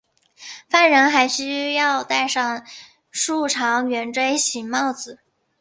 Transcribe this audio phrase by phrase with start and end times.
[0.67, 2.65] 犯人还需要戴上
[3.11, 5.19] 竖长圆锥形帽子。